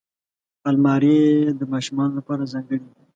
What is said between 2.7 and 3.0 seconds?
وي